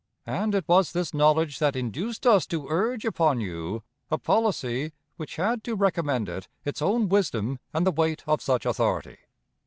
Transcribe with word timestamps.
And 0.25 0.55
it 0.55 0.67
was 0.67 0.93
this 0.93 1.13
knowledge 1.13 1.59
that 1.59 1.75
induced 1.75 2.25
us 2.25 2.47
to 2.47 2.67
urge 2.69 3.05
upon 3.05 3.39
you 3.39 3.83
a 4.09 4.17
policy 4.17 4.93
which 5.17 5.35
had 5.35 5.63
to 5.65 5.75
recommend 5.75 6.27
it 6.27 6.47
its 6.65 6.81
own 6.81 7.07
wisdom 7.07 7.59
and 7.71 7.85
the 7.85 7.91
weight 7.91 8.23
of 8.25 8.41
such 8.41 8.65
authority. 8.65 9.19